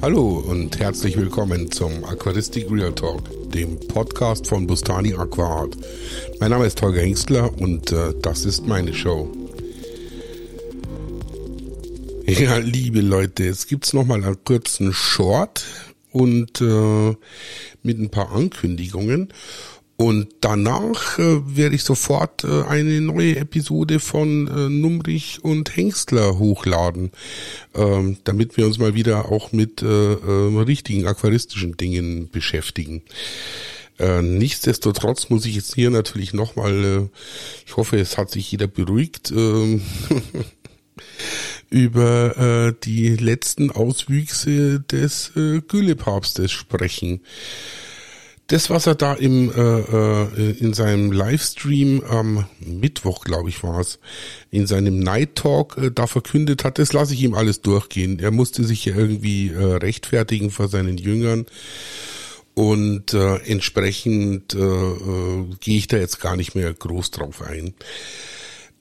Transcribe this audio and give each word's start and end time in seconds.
Hallo 0.00 0.44
und 0.48 0.78
herzlich 0.78 1.16
willkommen 1.16 1.72
zum 1.72 2.04
Aquaristik 2.04 2.70
Real 2.70 2.92
Talk, 2.94 3.50
dem 3.50 3.80
Podcast 3.80 4.46
von 4.46 4.64
Bustani 4.64 5.12
Aquaart. 5.14 5.76
Mein 6.38 6.50
Name 6.50 6.66
ist 6.66 6.80
Holger 6.80 7.00
Hengstler 7.00 7.52
und 7.58 7.90
äh, 7.90 8.14
das 8.22 8.44
ist 8.44 8.64
meine 8.64 8.94
Show. 8.94 9.28
Ja, 12.26 12.58
liebe 12.58 13.00
Leute, 13.00 13.42
jetzt 13.42 13.66
gibt's 13.66 13.92
noch 13.92 14.06
mal 14.06 14.22
einen 14.22 14.44
kurzen 14.44 14.92
Short 14.92 15.64
und 16.12 16.60
äh, 16.60 17.16
mit 17.82 17.98
ein 17.98 18.10
paar 18.10 18.30
Ankündigungen. 18.30 19.32
Und 20.00 20.28
danach 20.42 21.18
äh, 21.18 21.56
werde 21.56 21.74
ich 21.74 21.82
sofort 21.82 22.44
äh, 22.44 22.62
eine 22.62 23.00
neue 23.00 23.34
Episode 23.34 23.98
von 23.98 24.46
äh, 24.46 24.68
Numrich 24.68 25.42
und 25.42 25.76
Hengstler 25.76 26.38
hochladen, 26.38 27.10
ähm, 27.74 28.16
damit 28.22 28.56
wir 28.56 28.66
uns 28.66 28.78
mal 28.78 28.94
wieder 28.94 29.24
auch 29.32 29.50
mit 29.50 29.82
äh, 29.82 30.12
äh, 30.12 30.62
richtigen 30.62 31.08
aquaristischen 31.08 31.76
Dingen 31.76 32.30
beschäftigen. 32.30 33.02
Äh, 33.98 34.22
nichtsdestotrotz 34.22 35.30
muss 35.30 35.44
ich 35.46 35.56
jetzt 35.56 35.74
hier 35.74 35.90
natürlich 35.90 36.32
nochmal, 36.32 36.84
äh, 36.84 37.08
ich 37.66 37.76
hoffe, 37.76 37.98
es 37.98 38.16
hat 38.16 38.30
sich 38.30 38.52
jeder 38.52 38.68
beruhigt, 38.68 39.32
äh, 39.32 39.80
über 41.70 42.68
äh, 42.68 42.74
die 42.84 43.16
letzten 43.16 43.72
Auswüchse 43.72 44.78
des 44.78 45.32
äh, 45.34 45.60
Güllepapstes 45.60 46.52
sprechen 46.52 47.20
das, 48.48 48.70
was 48.70 48.86
er 48.86 48.94
da 48.94 49.12
im 49.12 49.52
äh, 49.52 49.60
äh, 49.60 50.50
in 50.58 50.72
seinem 50.72 51.12
Livestream 51.12 52.02
am 52.02 52.46
Mittwoch, 52.60 53.24
glaube 53.24 53.50
ich, 53.50 53.62
war 53.62 53.78
es, 53.78 53.98
in 54.50 54.66
seinem 54.66 54.98
Night 54.98 55.36
Talk 55.36 55.76
äh, 55.76 55.90
da 55.90 56.06
verkündet 56.06 56.64
hat, 56.64 56.78
das 56.78 56.94
lasse 56.94 57.12
ich 57.12 57.22
ihm 57.22 57.34
alles 57.34 57.60
durchgehen. 57.60 58.18
Er 58.18 58.30
musste 58.30 58.64
sich 58.64 58.86
ja 58.86 58.96
irgendwie 58.96 59.50
äh, 59.50 59.76
rechtfertigen 59.76 60.50
vor 60.50 60.68
seinen 60.68 60.96
Jüngern. 60.96 61.44
Und 62.54 63.14
äh, 63.14 63.36
entsprechend 63.44 64.54
äh, 64.54 64.58
äh, 64.58 65.46
gehe 65.60 65.78
ich 65.78 65.86
da 65.86 65.98
jetzt 65.98 66.18
gar 66.18 66.34
nicht 66.34 66.54
mehr 66.54 66.72
groß 66.72 67.12
drauf 67.12 67.42
ein. 67.42 67.74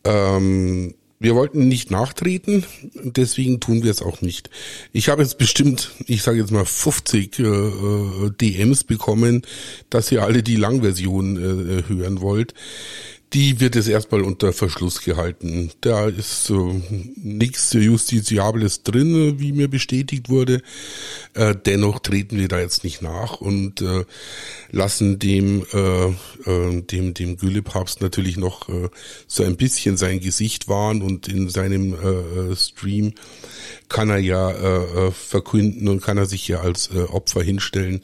Ähm, 0.03 0.95
wir 1.19 1.35
wollten 1.35 1.67
nicht 1.67 1.89
nachtreten, 1.89 2.63
deswegen 2.93 3.59
tun 3.59 3.83
wir 3.83 3.91
es 3.91 4.01
auch 4.01 4.21
nicht. 4.21 4.49
Ich 4.93 5.09
habe 5.09 5.23
jetzt 5.23 5.37
bestimmt, 5.37 5.91
ich 6.05 6.21
sage 6.21 6.39
jetzt 6.39 6.51
mal 6.51 6.65
50 6.65 7.39
äh, 7.39 7.43
äh 7.43 8.31
DMs 8.39 8.83
bekommen, 8.83 9.41
dass 9.89 10.11
ihr 10.11 10.23
alle 10.23 10.43
die 10.43 10.55
Langversion 10.55 11.37
äh, 11.37 11.83
hören 11.87 12.21
wollt 12.21 12.53
die 13.33 13.59
wird 13.59 13.75
es 13.75 13.87
erstmal 13.89 14.21
unter 14.21 14.53
Verschluss 14.53 15.01
gehalten. 15.01 15.71
Da 15.81 16.07
ist 16.07 16.49
äh, 16.49 16.81
nichts 17.17 17.73
Justiziables 17.73 18.83
drin, 18.83 19.39
wie 19.39 19.51
mir 19.51 19.67
bestätigt 19.67 20.29
wurde. 20.29 20.61
Äh, 21.33 21.53
dennoch 21.65 21.99
treten 21.99 22.37
wir 22.37 22.47
da 22.47 22.59
jetzt 22.59 22.85
nicht 22.85 23.01
nach 23.01 23.41
und 23.41 23.81
äh, 23.81 24.05
lassen 24.71 25.19
dem 25.19 25.65
äh, 25.73 26.07
äh, 26.07 26.81
dem 26.81 27.13
dem 27.13 27.35
Güllepapst 27.35 28.01
natürlich 28.01 28.37
noch 28.37 28.69
äh, 28.69 28.89
so 29.27 29.43
ein 29.43 29.57
bisschen 29.57 29.97
sein 29.97 30.21
Gesicht 30.21 30.69
wahren 30.69 31.01
und 31.01 31.27
in 31.27 31.49
seinem 31.49 31.93
äh, 31.93 32.55
Stream 32.55 33.13
kann 33.89 34.09
er 34.09 34.17
ja 34.17 35.11
verkünden 35.11 35.87
und 35.87 36.01
kann 36.01 36.17
er 36.17 36.25
sich 36.25 36.47
ja 36.47 36.59
als 36.59 36.91
Opfer 36.91 37.41
hinstellen 37.41 38.01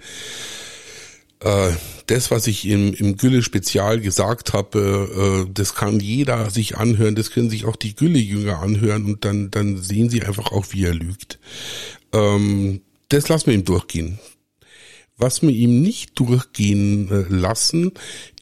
äh, 1.43 1.71
das, 2.07 2.31
was 2.31 2.47
ich 2.47 2.65
im, 2.67 2.93
im 2.93 3.17
Gülle-Spezial 3.17 3.99
gesagt 3.99 4.53
habe, 4.53 5.45
äh, 5.47 5.51
das 5.53 5.75
kann 5.75 5.99
jeder 5.99 6.49
sich 6.49 6.77
anhören, 6.77 7.15
das 7.15 7.31
können 7.31 7.49
sich 7.49 7.65
auch 7.65 7.75
die 7.75 7.95
Gülle-Jünger 7.95 8.59
anhören 8.59 9.05
und 9.05 9.25
dann, 9.25 9.51
dann 9.51 9.77
sehen 9.77 10.09
sie 10.09 10.23
einfach 10.23 10.51
auch, 10.51 10.67
wie 10.71 10.85
er 10.85 10.93
lügt. 10.93 11.39
Ähm, 12.13 12.81
das 13.09 13.29
lassen 13.29 13.47
wir 13.47 13.53
ihm 13.53 13.65
durchgehen. 13.65 14.19
Was 15.17 15.41
wir 15.41 15.49
ihm 15.49 15.81
nicht 15.81 16.19
durchgehen 16.19 17.09
äh, 17.11 17.25
lassen, 17.29 17.91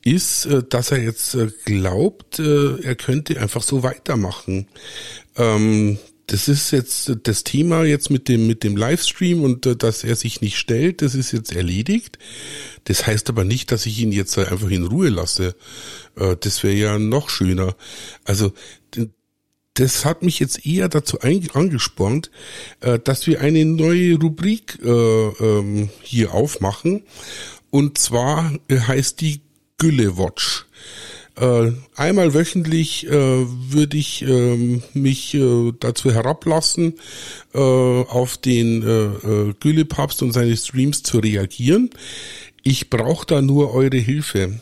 ist, 0.04 0.46
äh, 0.46 0.64
dass 0.64 0.92
er 0.92 1.04
jetzt 1.04 1.36
äh, 1.36 1.50
glaubt, 1.66 2.40
er 2.40 2.96
könnte 2.96 3.40
einfach 3.40 3.62
so 3.62 3.84
weitermachen. 3.84 4.68
Ähm, 5.38 6.00
das 6.28 6.48
ist 6.48 6.72
jetzt 6.72 7.12
das 7.24 7.44
Thema 7.44 7.84
jetzt 7.84 8.10
mit 8.10 8.28
dem 8.28 8.48
mit 8.48 8.64
dem 8.64 8.78
Livestream 8.78 9.44
und 9.44 9.66
äh, 9.66 9.76
dass 9.76 10.04
er 10.04 10.16
sich 10.16 10.42
nicht 10.42 10.58
stellt, 10.58 11.02
das 11.02 11.16
ist 11.16 11.32
jetzt 11.32 11.54
erledigt. 11.54 12.18
Das 12.86 13.06
heißt 13.06 13.30
aber 13.30 13.44
nicht, 13.44 13.72
dass 13.72 13.86
ich 13.86 14.00
ihn 14.00 14.12
jetzt 14.12 14.38
einfach 14.38 14.70
in 14.70 14.86
Ruhe 14.86 15.10
lasse. 15.10 15.56
Äh, 16.16 16.36
das 16.40 16.64
wäre 16.64 16.76
ja 16.76 17.00
noch 17.00 17.30
schöner. 17.30 17.76
Also 18.24 18.54
das 19.76 20.06
hat 20.06 20.22
mich 20.22 20.40
jetzt 20.40 20.66
eher 20.66 20.90
dazu 20.90 21.20
angespornt, 21.22 22.30
äh, 22.82 23.00
dass 23.00 23.26
wir 23.28 23.42
eine 23.42 23.66
neue 23.66 24.20
Rubrik 24.20 24.80
äh, 24.84 24.90
ähm, 24.90 25.90
hier 26.02 26.34
aufmachen. 26.34 27.04
Und 27.70 27.98
zwar 27.98 28.54
heißt 28.70 29.22
die 29.22 29.42
Gülle 29.78 30.18
Watch. 30.18 30.66
Äh, 31.38 31.72
einmal 31.96 32.34
wöchentlich 32.34 33.08
äh, 33.08 33.12
würde 33.12 33.98
ich 33.98 34.22
äh, 34.24 34.82
mich 34.94 35.38
dazu 35.80 36.12
herablassen, 36.12 36.96
äh, 37.54 37.60
auf 37.60 38.38
den 38.38 38.84
äh, 38.84 39.06
äh, 39.06 39.54
Gülle-Papst 39.60 40.22
und 40.24 40.34
seine 40.34 40.56
Streams 40.58 41.04
zu 41.04 41.20
reagieren. 41.20 41.90
Ich 42.64 42.90
brauche 42.90 43.26
da 43.26 43.42
nur 43.42 43.74
eure 43.74 43.98
Hilfe. 43.98 44.60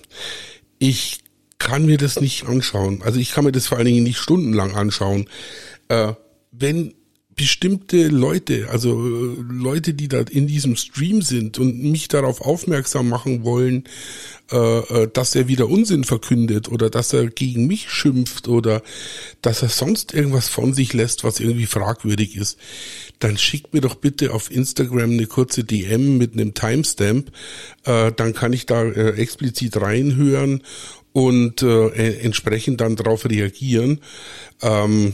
Ich 0.78 1.20
kann 1.58 1.86
mir 1.86 1.98
das 1.98 2.22
nicht 2.22 2.46
anschauen. 2.46 3.02
Also 3.04 3.20
ich 3.20 3.32
kann 3.32 3.44
mir 3.44 3.52
das 3.52 3.68
vor 3.68 3.78
allen 3.78 3.88
Dingen 3.88 4.04
nicht 4.04 4.18
stundenlang 4.18 4.76
anschauen. 4.76 5.28
Äh, 5.90 6.14
wenn 6.52 6.94
bestimmte 7.40 8.10
Leute, 8.10 8.68
also 8.70 9.00
äh, 9.00 9.36
Leute, 9.50 9.94
die 9.94 10.10
da 10.10 10.20
in 10.20 10.46
diesem 10.46 10.76
Stream 10.76 11.22
sind 11.22 11.58
und 11.58 11.82
mich 11.82 12.10
darauf 12.10 12.42
aufmerksam 12.42 13.08
machen 13.08 13.46
wollen, 13.46 13.86
äh, 14.52 14.58
äh, 14.58 15.10
dass 15.14 15.36
er 15.36 15.48
wieder 15.48 15.70
Unsinn 15.70 16.04
verkündet 16.04 16.68
oder 16.68 16.90
dass 16.90 17.14
er 17.14 17.28
gegen 17.28 17.66
mich 17.66 17.90
schimpft 17.90 18.50
oder 18.50 18.82
dass 19.42 19.62
er 19.62 19.70
sonst 19.70 20.14
irgendwas 20.14 20.50
von 20.50 20.74
sich 20.74 20.92
lässt, 20.92 21.24
was 21.24 21.40
irgendwie 21.40 21.66
fragwürdig 21.66 22.36
ist, 22.36 22.58
dann 23.20 23.38
schickt 23.38 23.74
mir 23.74 23.80
doch 23.80 23.96
bitte 23.96 24.34
auf 24.34 24.52
Instagram 24.52 25.12
eine 25.12 25.28
kurze 25.28 25.64
DM 25.64 26.18
mit 26.18 26.34
einem 26.34 26.54
Timestamp, 26.54 27.32
äh, 27.86 28.12
dann 28.12 28.34
kann 28.34 28.52
ich 28.52 28.66
da 28.66 28.84
äh, 28.84 29.12
explizit 29.12 29.80
reinhören 29.80 30.62
und 31.14 31.62
äh, 31.62 32.20
entsprechend 32.20 32.82
dann 32.82 32.98
darauf 32.98 33.24
reagieren. 33.30 34.02
Ähm, 34.62 35.14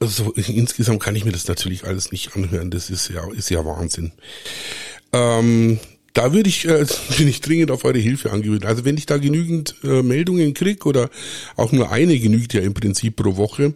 also 0.00 0.32
insgesamt 0.32 1.02
kann 1.02 1.16
ich 1.16 1.24
mir 1.24 1.32
das 1.32 1.48
natürlich 1.48 1.84
alles 1.84 2.12
nicht 2.12 2.36
anhören. 2.36 2.70
Das 2.70 2.90
ist 2.90 3.08
ja, 3.08 3.30
ist 3.32 3.50
ja 3.50 3.64
Wahnsinn. 3.64 4.12
Ähm, 5.12 5.78
da 6.16 6.32
würde 6.32 6.48
ich, 6.48 6.66
äh, 6.66 6.86
bin 7.18 7.28
ich 7.28 7.40
dringend 7.40 7.70
auf 7.70 7.84
eure 7.84 7.98
Hilfe 7.98 8.32
angewiesen. 8.32 8.64
Also 8.64 8.84
wenn 8.84 8.96
ich 8.96 9.06
da 9.06 9.18
genügend 9.18 9.74
äh, 9.84 10.02
Meldungen 10.02 10.54
krieg 10.54 10.86
oder 10.86 11.10
auch 11.56 11.72
nur 11.72 11.92
eine 11.92 12.18
genügt 12.18 12.54
ja 12.54 12.62
im 12.62 12.74
Prinzip 12.74 13.16
pro 13.16 13.36
Woche, 13.36 13.74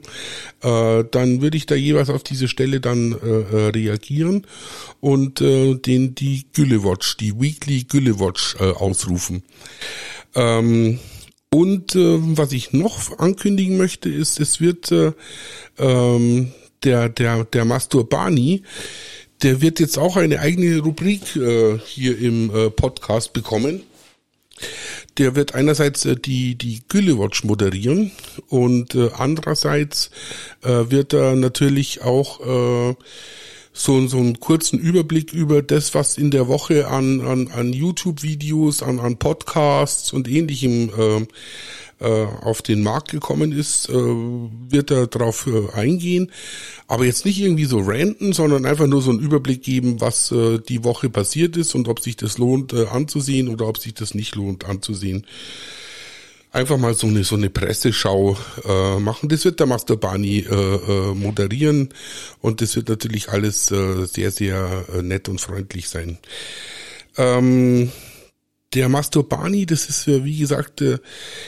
äh, 0.63 1.05
dann 1.11 1.43
würde 1.43 1.57
ich 1.57 1.67
da 1.67 1.75
jeweils 1.75 2.09
auf 2.09 2.23
diese 2.23 2.49
Stelle 2.49 2.81
dann 2.81 3.13
äh, 3.13 3.67
äh 3.67 3.71
reagieren 3.71 4.47
und 5.01 5.41
äh, 5.41 5.75
den 5.75 6.15
die 6.15 6.47
Gülle 6.53 6.83
Watch, 6.83 7.17
die 7.19 7.39
Weekly 7.39 7.85
Gülle 7.85 8.19
Watch 8.19 8.57
äh, 8.59 8.65
ausrufen. 8.65 9.43
Ähm, 10.35 10.99
und 11.53 11.97
äh, 11.97 12.19
was 12.37 12.53
ich 12.53 12.73
noch 12.73 13.19
ankündigen 13.19 13.77
möchte, 13.77 14.09
ist, 14.09 14.39
es 14.39 14.61
wird 14.61 14.93
äh, 14.93 15.13
ähm, 15.79 16.53
der, 16.85 17.09
der, 17.09 17.45
der 17.45 17.65
Masturbani, 17.65 18.63
der 19.43 19.61
wird 19.61 19.81
jetzt 19.81 19.99
auch 19.99 20.17
eine 20.17 20.41
eigene 20.41 20.79
Rubrik 20.79 21.37
äh, 21.37 21.79
hier 21.79 22.19
im 22.19 22.55
äh, 22.55 22.71
Podcast 22.71 23.33
bekommen. 23.33 23.83
Der 25.19 25.35
wird 25.35 25.55
einerseits 25.55 26.05
äh, 26.05 26.17
die, 26.17 26.55
die 26.55 26.83
Güllewatch 26.89 27.45
moderieren 27.45 28.13
und 28.49 28.95
äh, 28.95 29.11
andererseits 29.17 30.11
äh, 30.63 30.91
wird 30.91 31.15
er 31.15 31.35
natürlich 31.35 32.03
auch 32.03 32.91
äh, 32.91 32.95
so, 33.81 34.07
so 34.09 34.19
einen 34.19 34.41
kurzen 34.41 34.79
Überblick 34.79 35.33
über 35.33 35.63
das, 35.63 35.95
was 35.95 36.19
in 36.19 36.31
der 36.31 36.49
Woche 36.49 36.89
an, 36.89 37.23
an, 37.23 37.49
an 37.49 37.73
YouTube-Videos, 37.73 38.83
an, 38.83 39.01
an 39.01 39.17
Podcasts 39.17 40.13
und 40.13 40.29
ähnlichem 40.29 40.91
äh, 40.99 42.05
äh, 42.05 42.27
auf 42.43 42.61
den 42.61 42.83
Markt 42.83 43.11
gekommen 43.11 43.53
ist, 43.53 43.89
äh, 43.89 43.93
wird 43.95 44.91
er 44.91 45.07
darauf 45.07 45.47
äh, 45.47 45.73
eingehen. 45.73 46.31
Aber 46.89 47.07
jetzt 47.07 47.25
nicht 47.25 47.41
irgendwie 47.41 47.65
so 47.65 47.79
ranten, 47.81 48.35
sondern 48.35 48.67
einfach 48.67 48.87
nur 48.87 49.01
so 49.01 49.11
einen 49.11 49.21
Überblick 49.21 49.63
geben, 49.63 50.01
was 50.01 50.31
äh, 50.31 50.59
die 50.59 50.85
Woche 50.85 51.09
passiert 51.09 51.57
ist 51.57 51.75
und 51.75 51.89
ob 51.89 52.01
sich 52.01 52.17
das 52.17 52.37
lohnt 52.37 52.75
äh, 52.75 52.87
anzusehen 52.87 53.49
oder 53.49 53.67
ob 53.67 53.79
sich 53.79 53.95
das 53.95 54.15
nicht 54.15 54.35
lohnt 54.35 54.67
anzusehen 54.67 55.27
einfach 56.53 56.79
mal 56.79 56.95
so 56.95 57.07
eine 57.07 57.25
so 57.25 57.37
eine 57.37 57.51
Presseschau 57.51 58.37
äh, 58.65 58.99
machen. 58.99 59.29
Das 59.29 59.45
wird 59.45 59.61
der 59.61 59.67
Master 59.67 59.97
Barney 59.97 60.47
äh, 60.51 60.55
äh, 60.55 61.15
moderieren 61.15 61.91
und 62.41 62.61
das 62.61 62.77
wird 62.77 62.89
natürlich 62.89 63.29
alles 63.29 63.71
äh, 63.71 64.07
sehr 64.07 64.31
sehr 64.31 64.85
äh, 64.93 65.03
nett 65.03 65.29
und 65.29 65.41
freundlich 65.41 65.89
sein. 65.89 66.19
Ähm, 67.17 67.91
der 68.75 68.89
Masturbani, 68.89 69.67
das 69.67 69.89
ist 69.89 70.07
ja 70.07 70.25
wie 70.25 70.39
gesagt 70.39 70.81
äh, 70.81 70.99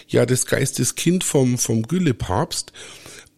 ja 0.08 0.26
das 0.26 0.46
Geisteskind 0.46 1.24
vom 1.24 1.58
vom 1.58 1.82
Gülle 1.82 2.14
Papst 2.14 2.72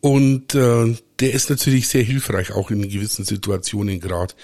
und 0.00 0.55
äh, 0.55 0.96
der 1.24 1.32
ist 1.32 1.48
natürlich 1.48 1.88
sehr 1.88 2.02
hilfreich, 2.02 2.52
auch 2.52 2.70
in 2.70 2.82
gewissen 2.82 3.24
Situationen 3.24 3.98
gerade. 3.98 4.34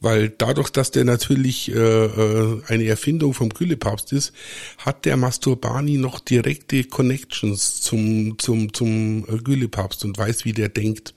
Weil 0.00 0.30
dadurch, 0.30 0.70
dass 0.70 0.90
der 0.90 1.04
natürlich 1.04 1.70
äh, 1.70 1.74
äh, 1.74 2.62
eine 2.66 2.86
Erfindung 2.86 3.34
vom 3.34 3.50
Güllepapst 3.50 4.10
ist, 4.14 4.32
hat 4.78 5.04
der 5.04 5.18
Masturbani 5.18 5.98
noch 5.98 6.20
direkte 6.20 6.84
Connections 6.84 7.82
zum, 7.82 8.38
zum, 8.38 8.72
zum 8.72 9.26
äh, 9.28 9.36
Güllepapst 9.36 10.02
und 10.06 10.16
weiß, 10.16 10.46
wie 10.46 10.54
der 10.54 10.70
denkt. 10.70 11.12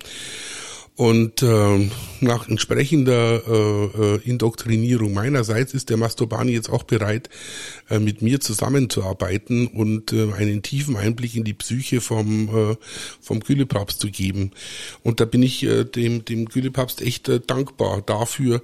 Und 0.97 1.43
äh, 1.43 1.89
nach 2.21 2.49
entsprechender 2.49 3.43
äh, 3.47 4.15
äh, 4.15 4.19
Indoktrinierung 4.23 5.13
meinerseits 5.13 5.75
ist 5.75 5.91
der 5.91 5.97
Masturbani 5.97 6.53
jetzt 6.53 6.71
auch 6.71 6.81
bereit, 6.81 7.29
äh, 7.87 7.99
mit 7.99 8.23
mir 8.23 8.39
zusammenzuarbeiten 8.39 9.67
und 9.67 10.11
äh, 10.11 10.33
einen 10.33 10.63
tiefen 10.63 10.97
Einblick 10.97 11.35
in 11.35 11.43
die 11.43 11.53
Psyche 11.53 12.01
vom, 12.01 12.71
äh, 12.71 12.75
vom 13.21 13.41
Gülepapst 13.41 13.99
zu 13.99 14.09
geben. 14.09 14.53
Und 15.03 15.19
da 15.19 15.25
bin 15.25 15.43
ich 15.43 15.61
äh, 15.61 15.83
dem, 15.83 16.25
dem 16.25 16.47
Gülepapst 16.47 17.03
echt 17.03 17.29
äh, 17.29 17.41
dankbar 17.45 18.01
dafür, 18.01 18.63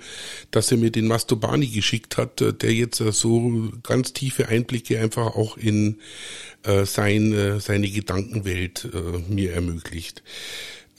dass 0.49 0.71
er 0.71 0.77
mir 0.77 0.89
den 0.89 1.05
Masturbani 1.05 1.67
geschickt 1.67 2.17
hat, 2.17 2.41
äh, 2.41 2.51
der 2.51 2.73
jetzt 2.73 2.99
äh, 2.99 3.11
so 3.11 3.69
ganz 3.83 4.11
tiefe 4.11 4.47
Einblicke 4.47 4.99
einfach 4.99 5.35
auch 5.35 5.55
in 5.55 5.99
äh, 6.63 6.85
sein, 6.85 7.31
äh, 7.31 7.59
seine 7.59 7.91
Gedankenwelt 7.91 8.89
äh, 8.91 9.31
mir 9.31 9.53
ermöglicht. 9.53 10.23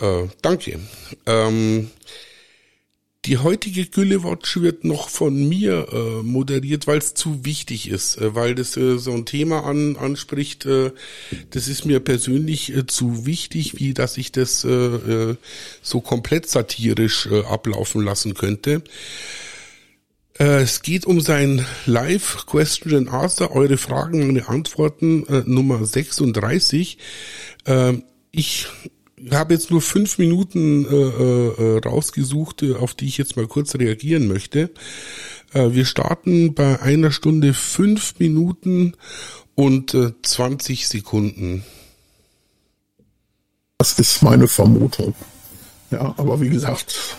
Äh, 0.00 0.28
danke. 0.42 0.80
Ähm, 1.26 1.90
die 3.24 3.38
heutige 3.38 3.86
Güllewatch 3.86 4.60
wird 4.60 4.84
noch 4.84 5.08
von 5.08 5.48
mir 5.48 5.88
äh, 5.90 6.22
moderiert, 6.22 6.86
weil 6.86 6.98
es 6.98 7.14
zu 7.14 7.44
wichtig 7.44 7.88
ist, 7.88 8.18
äh, 8.18 8.34
weil 8.34 8.54
das 8.54 8.76
äh, 8.76 8.98
so 8.98 9.12
ein 9.12 9.24
Thema 9.24 9.64
an, 9.64 9.96
anspricht. 9.96 10.66
Äh, 10.66 10.92
das 11.50 11.68
ist 11.68 11.86
mir 11.86 12.00
persönlich 12.00 12.74
äh, 12.74 12.86
zu 12.86 13.24
wichtig, 13.24 13.78
wie 13.78 13.94
dass 13.94 14.18
ich 14.18 14.30
das 14.30 14.64
äh, 14.64 15.36
so 15.80 16.00
komplett 16.02 16.50
satirisch 16.50 17.28
ablaufen 17.48 18.04
lassen 18.04 18.34
könnte. 18.34 18.82
Es 20.36 20.82
geht 20.82 21.06
um 21.06 21.20
sein 21.20 21.64
Live 21.86 22.46
Question 22.46 22.94
and 22.96 23.08
Answer, 23.08 23.52
eure 23.52 23.78
Fragen, 23.78 24.26
meine 24.26 24.48
Antworten 24.48 25.24
Nummer 25.46 25.84
36. 25.86 26.98
Äh, 27.66 27.94
ich 28.32 28.66
habe 29.30 29.54
jetzt 29.54 29.70
nur 29.70 29.80
fünf 29.80 30.18
Minuten 30.18 30.84
äh, 30.86 30.96
äh, 30.96 31.78
rausgesucht, 31.78 32.62
äh, 32.62 32.74
auf 32.74 32.94
die 32.94 33.06
ich 33.06 33.18
jetzt 33.18 33.36
mal 33.36 33.46
kurz 33.46 33.74
reagieren 33.74 34.26
möchte. 34.26 34.70
Äh, 35.52 35.72
wir 35.72 35.84
starten 35.84 36.54
bei 36.54 36.80
einer 36.80 37.12
Stunde 37.12 37.54
fünf 37.54 38.18
Minuten 38.18 38.94
und 39.54 39.94
äh, 39.94 40.12
20 40.22 40.88
Sekunden. 40.88 41.64
Das 43.78 43.98
ist 43.98 44.22
meine 44.22 44.48
Vermutung. 44.48 45.14
Ja, 45.90 46.14
aber 46.16 46.40
wie 46.40 46.48
gesagt, 46.48 47.16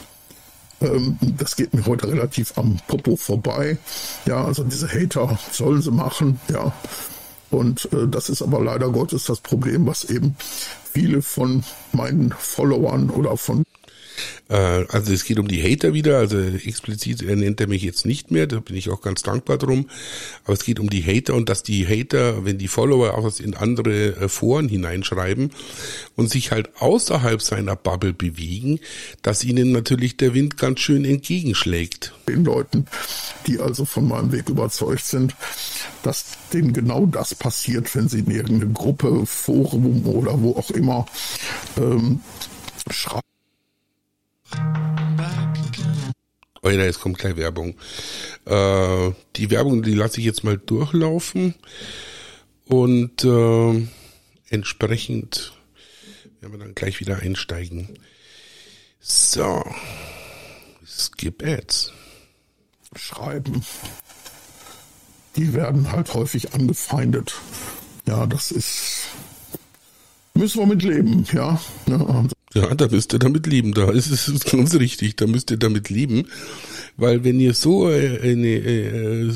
ähm, 0.81 1.17
das 1.21 1.55
geht 1.55 1.73
mir 1.73 1.85
heute 1.85 2.07
relativ 2.07 2.57
am 2.57 2.77
Popo 2.87 3.15
vorbei. 3.15 3.77
Ja, 4.25 4.43
also 4.43 4.63
diese 4.63 4.91
Hater 4.91 5.39
sollen 5.51 5.81
sie 5.81 5.91
machen, 5.91 6.39
ja. 6.49 6.73
Und 7.51 7.89
äh, 7.93 8.07
das 8.07 8.29
ist 8.29 8.41
aber 8.41 8.63
leider 8.63 8.89
Gottes 8.89 9.25
das 9.25 9.39
Problem, 9.39 9.85
was 9.85 10.05
eben 10.05 10.35
viele 10.91 11.21
von 11.21 11.63
meinen 11.91 12.31
Followern 12.31 13.09
oder 13.09 13.37
von 13.37 13.65
also 14.47 15.11
es 15.11 15.25
geht 15.25 15.39
um 15.39 15.47
die 15.47 15.63
Hater 15.63 15.93
wieder, 15.93 16.19
also 16.19 16.37
explizit 16.37 17.23
nennt 17.23 17.59
er 17.59 17.67
mich 17.67 17.81
jetzt 17.81 18.05
nicht 18.05 18.29
mehr, 18.29 18.45
da 18.45 18.59
bin 18.59 18.75
ich 18.75 18.89
auch 18.91 19.01
ganz 19.01 19.23
dankbar 19.23 19.57
drum. 19.57 19.89
Aber 20.43 20.53
es 20.53 20.63
geht 20.63 20.79
um 20.79 20.89
die 20.89 21.03
Hater 21.03 21.33
und 21.33 21.49
dass 21.49 21.63
die 21.63 21.87
Hater, 21.87 22.45
wenn 22.45 22.59
die 22.59 22.67
Follower 22.67 23.17
auch 23.17 23.23
was 23.23 23.39
in 23.39 23.55
andere 23.55 24.15
äh, 24.15 24.29
Foren 24.29 24.69
hineinschreiben 24.69 25.51
und 26.15 26.29
sich 26.29 26.51
halt 26.51 26.69
außerhalb 26.79 27.41
seiner 27.41 27.75
Bubble 27.75 28.13
bewegen, 28.13 28.79
dass 29.23 29.43
ihnen 29.43 29.71
natürlich 29.71 30.17
der 30.17 30.35
Wind 30.35 30.57
ganz 30.57 30.79
schön 30.79 31.05
entgegenschlägt. 31.05 32.13
Den 32.27 32.45
Leuten, 32.45 32.85
die 33.47 33.59
also 33.59 33.85
von 33.85 34.07
meinem 34.07 34.31
Weg 34.31 34.49
überzeugt 34.49 35.05
sind, 35.05 35.35
dass 36.03 36.37
denen 36.53 36.71
genau 36.71 37.07
das 37.07 37.33
passiert, 37.33 37.95
wenn 37.95 38.09
sie 38.09 38.19
in 38.19 38.29
irgendeine 38.29 38.71
Gruppe, 38.71 39.25
Forum 39.25 40.05
oder 40.05 40.39
wo 40.39 40.51
auch 40.51 40.69
immer 40.69 41.07
ähm, 41.77 42.19
schreiben 42.91 43.25
Oh 46.65 46.69
ja, 46.69 46.83
jetzt 46.83 46.99
kommt 46.99 47.19
gleich 47.19 47.37
Werbung. 47.37 47.75
Äh, 48.45 49.11
die 49.35 49.51
Werbung, 49.51 49.83
die 49.83 49.93
lasse 49.93 50.19
ich 50.19 50.25
jetzt 50.25 50.43
mal 50.43 50.57
durchlaufen. 50.57 51.53
Und 52.65 53.23
äh, 53.23 53.87
entsprechend 54.49 55.53
werden 56.41 56.53
wir 56.53 56.57
dann 56.57 56.73
gleich 56.73 56.99
wieder 56.99 57.19
einsteigen. 57.19 57.99
So. 58.99 59.63
Skip 60.83 61.43
Ads. 61.45 61.93
Schreiben. 62.95 63.63
Die 65.35 65.53
werden 65.53 65.91
halt 65.91 66.15
häufig 66.15 66.53
angefeindet. 66.53 67.35
Ja, 68.07 68.25
das 68.25 68.49
ist. 68.49 69.09
Müssen 70.35 70.59
wir 70.59 70.65
mit 70.67 70.83
leben, 70.83 71.25
ja. 71.31 71.59
ja 71.87 72.25
ja, 72.55 72.73
da 72.73 72.87
müsst 72.87 73.13
ihr 73.13 73.19
damit 73.19 73.47
leben. 73.47 73.73
Da 73.73 73.91
ist 73.91 74.09
es 74.09 74.39
ganz 74.51 74.73
richtig. 74.75 75.17
Da 75.17 75.27
müsst 75.27 75.51
ihr 75.51 75.57
damit 75.57 75.89
leben. 75.89 76.27
Weil 76.97 77.23
wenn 77.23 77.39
ihr 77.39 77.53
so 77.53 77.89
äh, 77.89 78.19
eine, 78.21 78.47
äh, 78.47 79.33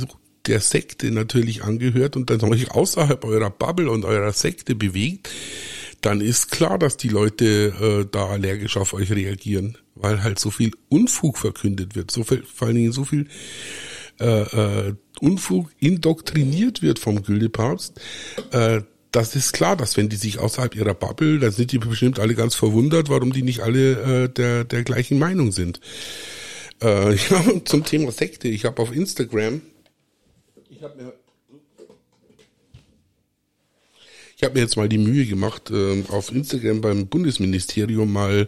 der 0.48 0.62
Sekte 0.62 1.12
natürlich 1.12 1.64
angehört 1.64 2.16
und 2.16 2.30
dann 2.30 2.42
euch 2.44 2.72
außerhalb 2.72 3.24
eurer 3.26 3.50
Bubble 3.50 3.92
und 3.92 4.06
eurer 4.06 4.32
Sekte 4.32 4.74
bewegt, 4.74 5.30
dann 6.02 6.22
ist 6.22 6.52
klar, 6.52 6.80
dass 6.80 6.96
die 6.96 7.10
Leute 7.10 8.06
äh, 8.06 8.06
da 8.10 8.28
allergisch 8.28 8.78
auf 8.78 8.94
euch 8.94 9.12
reagieren, 9.12 9.78
weil 9.96 10.24
halt 10.24 10.40
so 10.40 10.50
viel 10.50 10.72
Unfug 10.88 11.38
verkündet 11.38 11.96
wird, 11.96 12.10
so 12.10 12.24
viel, 12.24 12.44
vor 12.44 12.68
allen 12.68 12.78
Dingen 12.78 12.94
so 12.94 13.04
viel 13.04 13.28
äh, 14.22 14.88
äh, 14.88 14.94
Unfug 15.20 15.70
indoktriniert 15.80 16.82
wird 16.82 17.00
vom 17.00 17.22
Güldepapst, 17.22 18.00
äh, 18.52 18.82
das 19.12 19.36
ist 19.36 19.54
klar, 19.54 19.76
dass 19.76 19.98
wenn 19.98 20.10
die 20.10 20.16
sich 20.16 20.40
außerhalb 20.40 20.76
ihrer 20.76 20.94
Bubble, 20.94 21.40
dann 21.40 21.52
sind 21.52 21.72
die 21.72 21.80
bestimmt 21.80 22.20
alle 22.20 22.36
ganz 22.36 22.56
verwundert, 22.56 23.10
warum 23.10 23.34
die 23.34 23.44
nicht 23.44 23.62
alle 23.62 24.26
äh, 24.26 24.30
der, 24.30 24.64
der 24.64 24.84
gleichen 24.84 25.20
Meinung 25.20 25.52
sind. 25.52 25.80
Äh, 26.82 27.16
ja, 27.30 27.44
zum 27.66 27.84
Thema 27.84 28.12
Sekte. 28.12 28.48
Ich 28.48 28.66
habe 28.66 28.82
auf 28.82 28.94
Instagram, 28.94 29.62
ich 30.70 30.84
habe 30.84 31.02
mir 31.02 31.14
ich 34.40 34.46
habe 34.46 34.54
mir 34.54 34.62
jetzt 34.62 34.78
mal 34.78 34.88
die 34.88 34.98
Mühe 34.98 35.26
gemacht, 35.26 35.70
äh, 35.70 36.02
auf 36.08 36.32
Instagram 36.32 36.80
beim 36.80 37.08
Bundesministerium 37.08 38.14
mal 38.14 38.48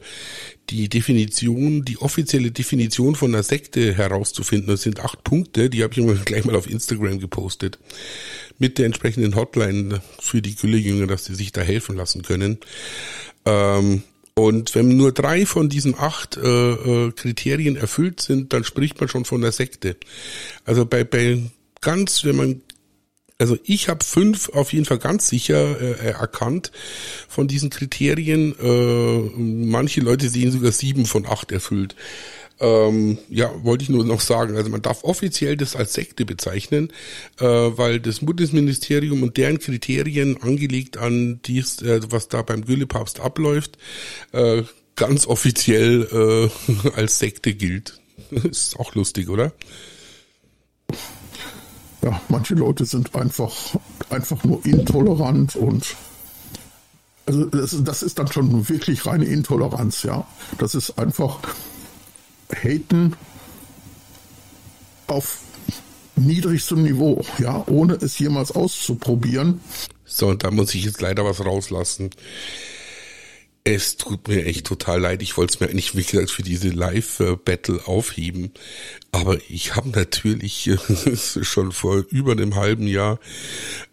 die 0.70 0.88
Definition, 0.88 1.84
die 1.84 1.98
offizielle 1.98 2.52
Definition 2.52 3.16
von 3.16 3.36
einer 3.36 3.44
Sekte 3.44 3.94
herauszufinden. 3.94 4.70
Das 4.70 4.84
sind 4.84 5.02
acht 5.02 5.26
Punkte, 5.26 5.70
die 5.70 5.84
habe 5.84 5.94
ich 5.94 6.26
gleich 6.26 6.46
mal 6.46 6.56
auf 6.56 6.70
Instagram 6.70 7.20
gepostet. 7.20 7.78
Mit 8.58 8.78
der 8.78 8.86
entsprechenden 8.86 9.36
Hotline 9.36 10.02
für 10.18 10.42
die 10.42 10.56
Güllejünger, 10.56 11.08
dass 11.08 11.26
sie 11.26 11.36
sich 11.36 11.52
da 11.52 11.60
helfen 11.60 11.98
lassen 11.98 12.22
können. 12.22 12.60
Ähm, 13.44 14.04
und 14.34 14.74
wenn 14.76 14.96
nur 14.96 15.12
drei 15.12 15.46
von 15.46 15.68
diesen 15.68 16.00
acht 16.00 16.38
äh, 16.38 16.72
äh, 16.72 17.12
Kriterien 17.12 17.76
erfüllt 17.76 18.22
sind, 18.22 18.54
dann 18.54 18.64
spricht 18.64 18.98
man 19.02 19.10
schon 19.10 19.26
von 19.26 19.44
einer 19.44 19.52
Sekte. 19.52 19.98
Also 20.64 20.86
bei, 20.86 21.04
bei 21.04 21.42
ganz, 21.82 22.24
wenn 22.24 22.38
man 22.38 22.62
also 23.42 23.58
ich 23.64 23.90
habe 23.90 24.06
fünf 24.06 24.50
auf 24.50 24.72
jeden 24.72 24.86
Fall 24.86 25.00
ganz 25.00 25.28
sicher 25.28 25.82
äh, 25.82 26.12
erkannt 26.12 26.72
von 27.28 27.48
diesen 27.48 27.72
Kriterien. 27.72 28.54
Äh, 28.62 29.20
manche 29.36 30.00
Leute 30.02 30.30
sehen 30.30 30.52
sogar 30.52 30.72
sieben 30.72 31.08
von 31.08 31.26
acht 31.26 31.52
erfüllt. 31.52 31.96
Ähm, 32.60 33.18
ja, 33.30 33.52
wollte 33.64 33.84
ich 33.84 33.90
nur 33.90 34.06
noch 34.06 34.22
sagen. 34.22 34.56
Also 34.56 34.70
man 34.70 34.84
darf 34.84 35.04
offiziell 35.04 35.58
das 35.58 35.76
als 35.76 35.94
Sekte 35.94 36.24
bezeichnen, 36.24 36.94
äh, 37.40 37.46
weil 37.46 38.00
das 38.00 38.20
Bundesministerium 38.20 39.24
und 39.24 39.38
deren 39.38 39.58
Kriterien 39.58 40.40
angelegt 40.44 40.98
an 40.98 41.40
dies, 41.44 41.82
äh, 41.82 42.00
was 42.12 42.28
da 42.28 42.44
beim 42.44 42.64
Güllepapst 42.64 43.22
abläuft, 43.22 43.80
äh, 44.34 44.62
ganz 44.96 45.26
offiziell 45.26 46.52
äh, 46.86 46.90
als 46.96 47.18
Sekte 47.18 47.56
gilt. 47.56 48.00
ist 48.30 48.80
auch 48.80 48.94
lustig, 48.94 49.30
oder? 49.30 49.52
Ja, 52.02 52.22
manche 52.30 52.56
Leute 52.56 52.86
sind 52.86 53.16
einfach, 53.16 53.52
einfach 54.10 54.44
nur 54.44 54.66
intolerant 54.66 55.56
und 55.56 55.96
also 57.26 57.46
das, 57.46 57.76
das 57.84 58.04
ist 58.04 58.18
dann 58.20 58.28
schon 58.28 58.68
wirklich 58.68 59.06
reine 59.06 59.26
Intoleranz, 59.26 60.04
ja. 60.04 60.26
Das 60.58 60.76
ist 60.76 60.98
einfach 60.98 61.40
Haten 62.52 63.16
auf 65.08 65.40
niedrigstem 66.16 66.84
Niveau, 66.84 67.24
ja, 67.38 67.64
ohne 67.68 67.94
es 67.94 68.18
jemals 68.20 68.52
auszuprobieren. 68.52 69.62
So, 70.06 70.28
und 70.28 70.44
da 70.44 70.52
muss 70.52 70.74
ich 70.74 70.84
jetzt 70.84 71.02
leider 71.02 71.24
was 71.24 71.46
rauslassen. 71.46 72.10
Es 73.64 73.96
tut 73.96 74.28
mir 74.28 74.44
echt 74.46 74.66
total 74.66 75.02
leid. 75.02 75.22
Ich 75.22 75.38
wollte 75.38 75.54
es 75.54 75.60
mir 75.60 75.68
eigentlich, 75.70 75.96
wie 75.96 76.04
gesagt, 76.04 76.32
für 76.32 76.42
diese 76.42 76.70
Live-Battle 76.70 77.86
aufheben. 77.86 78.52
Aber 79.12 79.38
ich 79.50 79.76
habe 79.76 79.90
natürlich 79.90 80.72
schon 81.44 81.72
vor 81.72 82.04
über 82.10 82.32
einem 82.32 82.56
halben 82.56 82.88
Jahr 82.88 83.20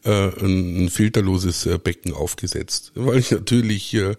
äh, 0.05 0.31
ein 0.43 0.89
filterloses 0.89 1.67
äh, 1.67 1.77
Becken 1.77 2.15
aufgesetzt, 2.15 2.93
weil 2.95 3.19
ich 3.19 3.31
natürlich 3.31 3.93
äh, 3.93 4.15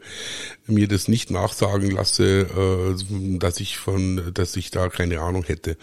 mir 0.67 0.87
das 0.87 1.07
nicht 1.07 1.31
nachsagen 1.31 1.89
lasse, 1.89 2.41
äh, 2.41 3.39
dass 3.39 3.59
ich 3.59 3.77
von, 3.77 4.31
dass 4.33 4.55
ich 4.55 4.69
da 4.69 4.89
keine 4.89 5.21
Ahnung 5.21 5.43
hätte. 5.43 5.77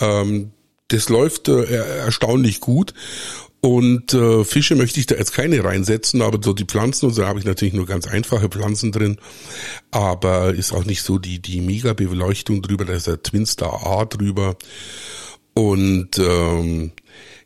Ähm, 0.00 0.52
das 0.88 1.08
läuft 1.08 1.48
äh, 1.48 1.64
erstaunlich 1.64 2.60
gut 2.60 2.94
und 3.60 4.14
äh, 4.14 4.44
Fische 4.44 4.76
möchte 4.76 5.00
ich 5.00 5.06
da 5.06 5.16
jetzt 5.16 5.32
keine 5.32 5.64
reinsetzen, 5.64 6.22
aber 6.22 6.38
so 6.40 6.52
die 6.52 6.64
Pflanzen 6.64 7.06
und 7.06 7.14
so 7.14 7.26
habe 7.26 7.40
ich 7.40 7.44
natürlich 7.44 7.74
nur 7.74 7.86
ganz 7.86 8.06
einfache 8.06 8.48
Pflanzen 8.48 8.92
drin. 8.92 9.18
Aber 9.90 10.54
ist 10.54 10.72
auch 10.72 10.84
nicht 10.84 11.02
so 11.02 11.18
die, 11.18 11.40
die 11.40 11.60
Mega-Beleuchtung 11.60 12.62
drüber, 12.62 12.84
da 12.84 12.92
ist 12.92 13.08
der 13.08 13.22
Twinstar 13.22 13.84
A 13.84 14.04
drüber. 14.04 14.56
Und 15.54 16.18
ähm, 16.18 16.92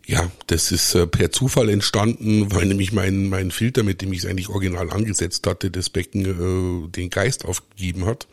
ja, 0.04 0.30
das 0.48 0.70
ist 0.70 0.94
äh, 0.94 1.06
per 1.06 1.32
Zufall 1.32 1.70
entstanden, 1.70 2.52
weil 2.52 2.66
nämlich 2.66 2.92
mein, 2.92 3.30
mein 3.30 3.50
Filter, 3.50 3.82
mit 3.82 4.02
dem 4.02 4.12
ich 4.12 4.18
es 4.18 4.26
eigentlich 4.26 4.50
original 4.50 4.90
angesetzt 4.90 5.46
hatte, 5.46 5.70
das 5.70 5.88
Becken 5.88 6.84
äh, 6.84 6.88
den 6.88 7.08
Geist 7.08 7.46
aufgegeben 7.46 8.04
hat. 8.04 8.26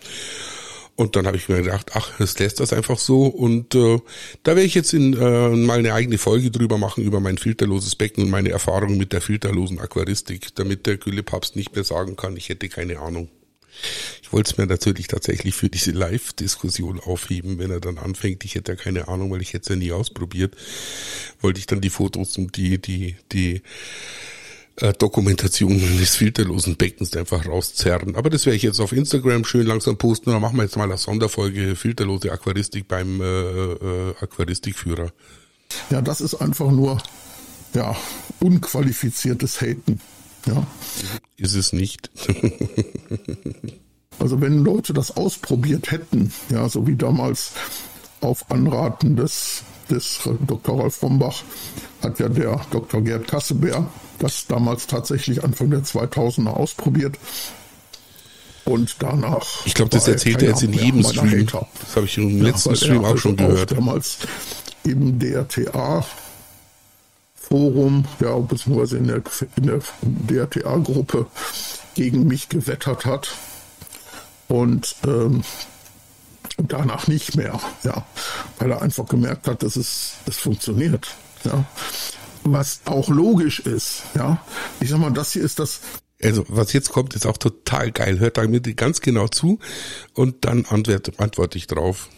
Und 0.99 1.15
dann 1.15 1.27
habe 1.27 1.37
ich 1.37 1.47
mir 1.47 1.61
gedacht, 1.61 1.91
ach, 1.93 2.19
es 2.19 2.37
lässt 2.39 2.59
das 2.59 2.73
einfach 2.73 2.99
so. 2.99 3.27
Und 3.27 3.73
äh, 3.73 3.99
da 4.43 4.51
werde 4.51 4.63
ich 4.63 4.75
jetzt 4.75 4.93
in, 4.93 5.13
äh, 5.13 5.49
mal 5.49 5.79
eine 5.79 5.93
eigene 5.93 6.17
Folge 6.17 6.51
drüber 6.51 6.77
machen, 6.77 7.05
über 7.05 7.21
mein 7.21 7.37
filterloses 7.37 7.95
Becken 7.95 8.25
und 8.25 8.29
meine 8.29 8.49
Erfahrung 8.49 8.97
mit 8.97 9.13
der 9.13 9.21
filterlosen 9.21 9.79
Aquaristik, 9.79 10.53
damit 10.55 10.87
der 10.87 10.97
Güllepapst 10.97 11.55
nicht 11.55 11.73
mehr 11.73 11.85
sagen 11.85 12.17
kann, 12.17 12.35
ich 12.35 12.49
hätte 12.49 12.67
keine 12.67 12.99
Ahnung. 12.99 13.29
Ich 14.21 14.33
wollte 14.33 14.51
es 14.51 14.57
mir 14.57 14.65
natürlich 14.67 15.07
tatsächlich 15.07 15.55
für 15.55 15.69
diese 15.69 15.91
Live-Diskussion 15.91 16.99
aufheben, 16.99 17.59
wenn 17.59 17.71
er 17.71 17.79
dann 17.79 17.97
anfängt, 17.97 18.43
ich 18.43 18.55
hätte 18.55 18.73
ja 18.73 18.75
keine 18.75 19.07
Ahnung, 19.07 19.31
weil 19.31 19.41
ich 19.41 19.53
hätte 19.53 19.63
es 19.63 19.69
ja 19.69 19.75
nie 19.77 19.93
ausprobiert, 19.93 20.53
wollte 21.39 21.61
ich 21.61 21.65
dann 21.65 21.79
die 21.79 21.91
Fotos 21.91 22.37
und 22.37 22.57
die, 22.57 22.77
die, 22.77 23.15
die 23.31 23.61
äh, 24.81 24.93
Dokumentation 24.93 25.77
des 25.77 26.15
filterlosen 26.15 26.75
Beckens 26.75 27.15
einfach 27.15 27.45
rauszerren. 27.45 28.15
Aber 28.15 28.29
das 28.29 28.45
werde 28.45 28.57
ich 28.57 28.63
jetzt 28.63 28.79
auf 28.79 28.91
Instagram 28.91 29.45
schön 29.45 29.65
langsam 29.65 29.97
posten. 29.97 30.31
Dann 30.31 30.41
machen 30.41 30.57
wir 30.57 30.63
jetzt 30.63 30.77
mal 30.77 30.85
eine 30.85 30.97
Sonderfolge 30.97 31.75
filterlose 31.75 32.31
Aquaristik 32.31 32.87
beim 32.87 33.21
äh, 33.21 33.25
äh, 33.25 34.15
Aquaristikführer. 34.21 35.11
Ja, 35.89 36.01
das 36.01 36.21
ist 36.21 36.35
einfach 36.35 36.71
nur 36.71 36.97
ja 37.73 37.95
unqualifiziertes 38.39 39.61
Haten. 39.61 39.99
Ja. 40.45 40.65
Ist 41.37 41.55
es 41.55 41.73
nicht. 41.73 42.09
also 44.19 44.41
wenn 44.41 44.63
Leute 44.63 44.93
das 44.93 45.15
ausprobiert 45.15 45.91
hätten, 45.91 46.33
ja, 46.49 46.67
so 46.69 46.87
wie 46.87 46.95
damals 46.95 47.51
auf 48.21 48.49
Anraten 48.51 49.15
des, 49.15 49.63
des 49.89 50.19
Dr. 50.47 50.75
Rolf 50.75 51.01
Rombach, 51.01 51.43
hat 52.01 52.19
ja 52.19 52.29
der 52.29 52.61
Dr. 52.71 53.01
Gerd 53.01 53.27
Kassebeer 53.27 53.87
das 54.19 54.47
damals 54.47 54.87
tatsächlich 54.87 55.43
Anfang 55.43 55.69
der 55.69 55.79
2000er 55.79 56.49
ausprobiert. 56.49 57.17
Und 58.65 58.97
danach. 58.99 59.65
Ich 59.65 59.73
glaube, 59.73 59.89
das 59.89 60.07
erzählt 60.07 60.41
er 60.43 60.49
jetzt 60.49 60.61
in 60.61 60.73
jedem 60.73 61.03
Stream. 61.03 61.47
Hater. 61.47 61.67
Das 61.79 61.95
habe 61.95 62.05
ich 62.05 62.17
im 62.17 62.37
ja, 62.37 62.43
letzten 62.43 62.75
Stream 62.75 63.03
auch 63.03 63.17
schon 63.17 63.35
gehört. 63.35 63.71
Damals 63.71 64.19
im 64.83 65.17
DRTA 65.17 66.05
Forum, 67.33 68.05
ja, 68.19 68.37
beziehungsweise 68.37 68.97
in 68.97 69.07
der, 69.07 69.23
in 69.55 69.65
der 69.65 69.79
DRTA-Gruppe 70.45 71.25
gegen 71.95 72.27
mich 72.27 72.49
gewettert 72.49 73.05
hat. 73.05 73.33
Und 74.47 74.95
ähm, 75.07 75.43
danach 76.67 77.07
nicht 77.07 77.35
mehr, 77.35 77.59
ja, 77.83 78.05
weil 78.57 78.71
er 78.71 78.81
einfach 78.81 79.07
gemerkt 79.07 79.47
hat, 79.47 79.63
dass 79.63 79.75
es, 79.75 80.13
es 80.25 80.37
funktioniert. 80.37 81.15
Ja 81.43 81.65
was 82.43 82.81
auch 82.85 83.09
logisch 83.09 83.59
ist. 83.59 84.03
Ja, 84.15 84.43
ich 84.79 84.89
sag 84.89 84.99
mal, 84.99 85.11
das 85.11 85.33
hier 85.33 85.43
ist 85.43 85.59
das. 85.59 85.81
Also 86.21 86.43
was 86.49 86.73
jetzt 86.73 86.89
kommt, 86.89 87.15
ist 87.15 87.25
auch 87.25 87.37
total 87.37 87.91
geil. 87.91 88.19
Hört 88.19 88.37
da 88.37 88.47
mir 88.47 88.61
ganz 88.61 89.01
genau 89.01 89.27
zu 89.27 89.59
und 90.13 90.45
dann 90.45 90.65
antworte, 90.65 91.13
antworte 91.17 91.57
ich 91.57 91.67
drauf. 91.67 92.09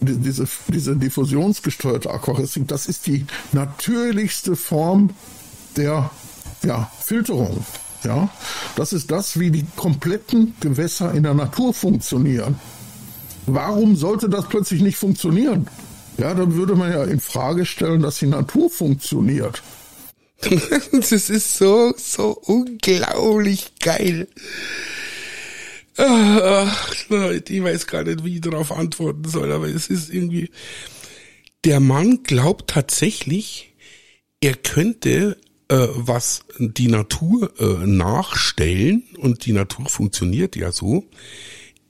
Diese, 0.00 0.48
diese 0.68 0.96
diffusionsgesteuerte 0.96 2.10
Aquaristik, 2.10 2.66
das 2.68 2.86
ist 2.86 3.06
die 3.06 3.26
natürlichste 3.52 4.56
Form 4.56 5.10
der 5.76 6.10
ja, 6.64 6.90
Filterung. 7.00 7.66
Ja, 8.04 8.30
das 8.74 8.92
ist 8.92 9.10
das, 9.10 9.38
wie 9.38 9.50
die 9.50 9.66
kompletten 9.76 10.54
Gewässer 10.60 11.12
in 11.12 11.22
der 11.22 11.34
Natur 11.34 11.74
funktionieren. 11.74 12.58
Warum 13.46 13.96
sollte 13.96 14.28
das 14.28 14.48
plötzlich 14.48 14.82
nicht 14.82 14.96
funktionieren? 14.96 15.66
Ja, 16.18 16.34
dann 16.34 16.54
würde 16.54 16.74
man 16.74 16.92
ja 16.92 17.04
in 17.04 17.20
Frage 17.20 17.66
stellen, 17.66 18.02
dass 18.02 18.18
die 18.18 18.26
Natur 18.26 18.70
funktioniert. 18.70 19.62
das 20.92 21.12
ist 21.12 21.56
so, 21.56 21.94
so 21.96 22.30
unglaublich 22.44 23.72
geil. 23.80 24.28
Ach, 25.96 27.08
Leute, 27.08 27.52
ich 27.52 27.62
weiß 27.62 27.86
gar 27.86 28.02
nicht, 28.02 28.24
wie 28.24 28.36
ich 28.36 28.40
darauf 28.40 28.72
antworten 28.72 29.28
soll, 29.28 29.52
aber 29.52 29.68
es 29.68 29.88
ist 29.88 30.12
irgendwie, 30.12 30.50
der 31.64 31.80
Mann 31.80 32.22
glaubt 32.22 32.70
tatsächlich, 32.70 33.74
er 34.40 34.54
könnte 34.54 35.36
äh, 35.68 35.88
was 35.94 36.44
die 36.58 36.88
Natur 36.88 37.52
äh, 37.58 37.86
nachstellen 37.86 39.04
und 39.18 39.46
die 39.46 39.52
Natur 39.52 39.88
funktioniert 39.88 40.56
ja 40.56 40.72
so 40.72 41.04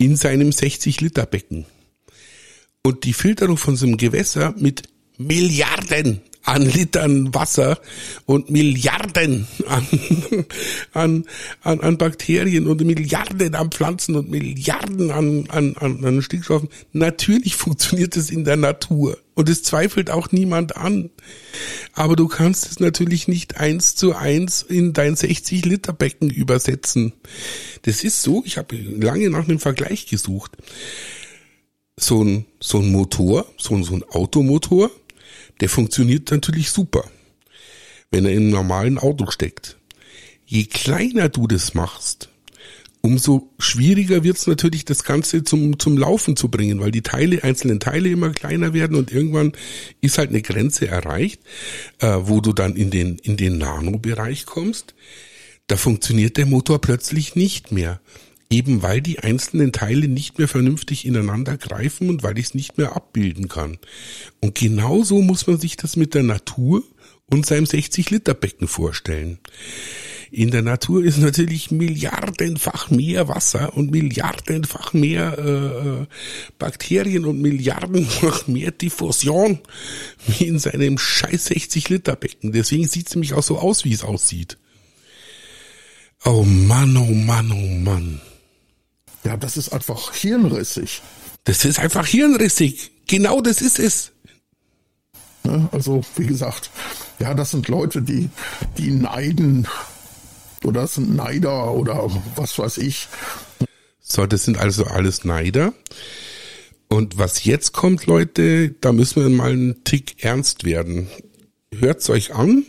in 0.03 0.17
seinem 0.17 0.51
60 0.51 1.01
Liter 1.01 1.27
Becken. 1.27 1.65
Und 2.83 3.05
die 3.05 3.13
Filterung 3.13 3.57
von 3.57 3.77
so 3.77 3.87
einem 3.87 3.97
Gewässer 3.97 4.53
mit 4.59 4.83
Milliarden 5.17 6.21
an 6.45 6.63
Litern 6.63 7.35
Wasser 7.35 7.79
und 8.27 8.51
Milliarden 8.51 9.47
an, 9.69 9.87
an, 10.93 11.25
an, 11.63 11.81
an 11.81 11.99
Bakterien 11.99 12.67
und 12.67 12.81
Milliarden 12.81 13.55
an 13.55 13.71
Pflanzen 13.71 14.17
und 14.17 14.31
Milliarden 14.31 15.11
an, 15.11 15.47
an, 15.51 15.77
an, 15.77 16.05
an 16.05 16.23
Stickstoffen. 16.23 16.69
Natürlich 16.93 17.55
funktioniert 17.55 18.17
es 18.17 18.31
in 18.31 18.45
der 18.45 18.57
Natur 18.57 19.19
und 19.35 19.49
es 19.49 19.63
zweifelt 19.63 20.11
auch 20.11 20.33
niemand 20.33 20.77
an. 20.77 21.11
Aber 21.95 22.17
du 22.17 22.27
kannst 22.29 22.67
es 22.67 22.81
natürlich 22.81 23.29
nicht 23.29 23.59
eins 23.59 23.95
zu 23.95 24.15
eins 24.15 24.63
in 24.63 24.93
dein 24.93 25.17
60 25.17 25.65
Liter 25.65 25.93
Becken 25.93 26.29
übersetzen. 26.29 27.13
Das 27.83 28.05
ist 28.05 28.23
so, 28.23 28.43
ich 28.45 28.59
habe 28.59 28.77
lange 28.77 29.31
nach 29.31 29.49
einem 29.49 29.59
Vergleich 29.59 30.07
gesucht 30.07 30.53
so 31.97 32.25
ein, 32.25 32.47
so 32.61 32.79
ein 32.79 32.91
Motor, 32.91 33.47
so 33.59 33.75
ein, 33.75 33.85
so 33.85 33.95
ein 33.95 34.03
Automotor, 34.03 34.91
der 35.61 35.69
funktioniert 35.69 36.31
natürlich 36.31 36.71
super, 36.71 37.05
wenn 38.11 38.25
er 38.25 38.33
einem 38.33 38.51
normalen 38.51 38.99
Auto 38.99 39.31
steckt. 39.31 39.77
Je 40.45 40.65
kleiner 40.65 41.29
du 41.29 41.47
das 41.47 41.75
machst, 41.75 42.29
umso 43.01 43.51
schwieriger 43.59 44.25
wird 44.25 44.39
es 44.39 44.47
natürlich, 44.47 44.85
das 44.85 45.05
Ganze 45.05 45.45
zum, 45.45 45.79
zum 45.79 45.99
Laufen 45.99 46.37
zu 46.37 46.49
bringen, 46.49 46.81
weil 46.81 46.91
die 46.91 47.03
Teile, 47.03 47.43
einzelnen 47.43 47.81
Teile 47.81 48.09
immer 48.09 48.31
kleiner 48.31 48.73
werden 48.73 48.97
und 48.97 49.13
irgendwann 49.13 49.53
ist 50.01 50.19
halt 50.19 50.31
eine 50.31 50.43
Grenze 50.43 50.89
erreicht, 50.89 51.41
äh, 51.99 52.17
wo 52.21 52.41
du 52.41 52.53
dann 52.53 52.77
in 52.77 52.91
den, 52.91 53.19
in 53.19 53.37
den 53.37 53.59
Nano-Bereich 53.59 54.47
kommst. 54.47 54.95
Da 55.67 55.77
funktioniert 55.77 56.37
der 56.37 56.47
Motor 56.47 56.81
plötzlich 56.81 57.35
nicht 57.35 57.73
mehr 57.73 58.01
eben 58.53 58.83
weil 58.83 59.01
die 59.01 59.19
einzelnen 59.19 59.73
Teile 59.73 60.09
nicht 60.09 60.39
mehr 60.39 60.49
vernünftig 60.49 61.07
ineinander 61.07 61.57
greifen 61.57 62.09
und 62.09 62.23
weil 62.23 62.39
ich 62.39 62.47
es 62.47 62.55
nicht 62.55 62.79
mehr 62.79 62.95
abbilden 62.95 63.49
kann. 63.49 63.79
Und 64.41 64.55
genauso 64.55 65.23
muss 65.23 65.47
man 65.47 65.59
sich 65.59 65.77
das 65.77 65.97
mit 65.97 66.15
der 66.15 66.23
Natur 66.23 66.85
und 67.27 67.47
seinem 67.47 67.65
60-Liter-Becken 67.65 68.69
vorstellen. 68.69 69.39
In 70.31 70.51
der 70.51 70.63
Natur 70.63 71.05
ist 71.05 71.19
natürlich 71.19 71.71
milliardenfach 71.71 72.91
mehr 72.91 73.29
Wasser 73.29 73.77
und 73.77 73.91
milliardenfach 73.91 74.95
mehr 74.95 75.39
äh, 75.39 76.07
Bakterien 76.59 77.27
und 77.27 77.41
milliardenfach 77.41 78.47
mehr 78.47 78.71
Diffusion 78.71 79.59
wie 80.27 80.47
in 80.47 80.59
seinem 80.59 80.97
scheiß 80.97 81.51
60-Liter-Becken. 81.51 82.53
Deswegen 82.53 82.89
sieht 82.89 83.09
es 83.09 83.15
nämlich 83.15 83.35
auch 83.35 83.43
so 83.43 83.59
aus, 83.59 83.85
wie 83.85 83.93
es 83.93 84.05
aussieht. 84.05 84.57
Oh 86.25 86.45
Mann, 86.45 86.97
oh 86.97 87.13
Mann, 87.13 87.51
oh 87.51 87.75
Mann. 87.85 88.21
Ja, 89.33 89.39
das 89.39 89.57
ist 89.57 89.73
einfach 89.73 90.13
hirnrissig. 90.13 91.01
Das 91.45 91.65
ist 91.65 91.79
einfach 91.79 92.07
hirnrissig. 92.07 92.91
Genau 93.07 93.41
das 93.41 93.63
ist 93.63 93.79
es. 93.79 94.13
Ne? 95.43 95.71
Also, 95.73 96.03
wie 96.17 96.27
gesagt, 96.27 96.69
ja, 97.19 97.33
das 97.33 97.53
sind 97.53 97.67
Leute, 97.67 98.03
die, 98.03 98.29
die 98.77 98.91
neiden. 98.91 99.67
Oder 100.65 100.83
das 100.83 100.97
sind 100.97 101.17
Neider 101.17 101.73
oder 101.73 102.11
was 102.37 102.59
weiß 102.59 102.77
ich. 102.77 103.09
So, 104.01 104.27
das 104.27 104.45
sind 104.45 104.59
also 104.59 104.85
alles 104.85 105.25
Neider. 105.25 105.73
Und 106.89 107.17
was 107.17 107.45
jetzt 107.45 107.73
kommt, 107.73 108.05
Leute, 108.05 108.73
da 108.83 108.93
müssen 108.93 109.23
wir 109.23 109.31
mal 109.31 109.53
einen 109.53 109.83
Tick 109.85 110.23
ernst 110.23 110.65
werden. 110.65 111.09
Hört's 111.75 112.11
euch 112.11 112.35
an, 112.35 112.67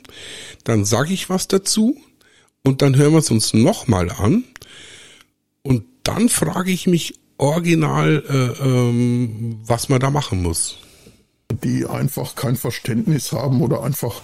dann 0.63 0.85
sage 0.85 1.13
ich 1.13 1.29
was 1.29 1.49
dazu 1.49 2.01
und 2.63 2.81
dann 2.81 2.95
hören 2.95 3.11
wir 3.11 3.19
es 3.19 3.31
uns 3.31 3.53
nochmal 3.53 4.09
an 4.09 4.45
Und 5.61 5.83
dann 6.03 6.29
frage 6.29 6.71
ich 6.71 6.87
mich 6.87 7.19
original, 7.37 8.23
äh, 8.29 8.63
ähm, 8.63 9.59
was 9.65 9.89
man 9.89 9.99
da 9.99 10.09
machen 10.09 10.41
muss. 10.41 10.77
Die 11.63 11.85
einfach 11.85 12.35
kein 12.35 12.55
Verständnis 12.55 13.31
haben 13.31 13.61
oder 13.61 13.83
einfach, 13.83 14.21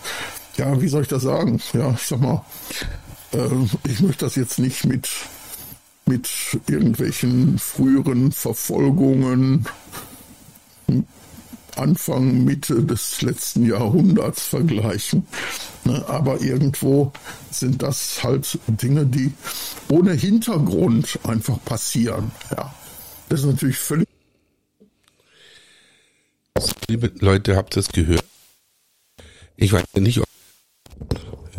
ja, 0.58 0.82
wie 0.82 0.88
soll 0.88 1.04
ich 1.04 1.08
das 1.08 1.24
sagen? 1.24 1.62
Ja, 1.74 1.92
ich 1.92 2.08
sag 2.08 2.22
mal, 2.22 2.46
äh, 3.34 3.48
ich 3.88 4.00
möchte 4.02 4.26
das 4.26 4.36
jetzt 4.36 4.60
nicht 4.60 4.86
mit, 4.86 5.10
mit 6.06 6.30
irgendwelchen 6.68 7.60
früheren 7.60 8.32
Verfolgungen 8.32 9.68
Anfang, 11.76 12.44
Mitte 12.44 12.84
des 12.84 13.22
letzten 13.22 13.66
Jahrhunderts 13.66 14.44
vergleichen. 14.44 15.26
Ne, 15.86 16.04
aber 16.08 16.42
irgendwo 16.42 17.12
sind 17.52 17.82
das 17.82 18.24
halt 18.24 18.60
Dinge, 18.68 19.06
die 19.06 19.34
ohne 19.88 20.14
Hintergrund 20.14 21.20
einfach 21.24 21.64
passieren. 21.64 22.32
Ja. 22.52 22.74
Das 23.30 23.42
ist 23.42 23.46
natürlich 23.46 23.78
völlig. 23.78 24.08
Liebe 26.88 27.12
Leute, 27.20 27.56
habt 27.56 27.78
ihr 27.78 27.82
es 27.82 27.90
gehört? 27.90 28.24
Ich 29.56 29.72
weiß 29.72 29.84
nicht, 29.96 30.20
ob. 30.20 30.26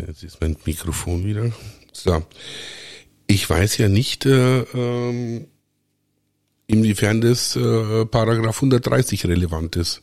Jetzt 0.06 0.22
ist 0.22 0.40
mein 0.40 0.56
Mikrofon 0.64 1.24
wieder. 1.24 1.52
So. 1.92 2.22
Ich 3.26 3.48
weiß 3.48 3.78
ja 3.78 3.88
nicht, 3.88 4.26
äh, 4.26 4.60
ähm, 4.60 5.46
inwiefern 6.66 7.20
das 7.20 7.54
äh, 7.56 8.04
Paragraph 8.06 8.56
130 8.56 9.26
relevant 9.26 9.76
ist. 9.76 10.02